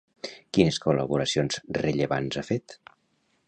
Quines 0.57 0.79
col·laboracions 0.85 1.61
rellevants 1.79 2.41
ha 2.43 2.47
fet? 2.51 2.79